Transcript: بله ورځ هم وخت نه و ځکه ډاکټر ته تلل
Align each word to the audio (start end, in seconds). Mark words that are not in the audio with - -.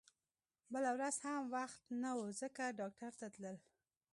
بله 0.73 0.89
ورځ 0.97 1.15
هم 1.25 1.41
وخت 1.55 1.81
نه 2.01 2.11
و 2.17 2.21
ځکه 2.41 2.63
ډاکټر 2.79 3.11
ته 3.19 3.27
تلل 3.35 3.57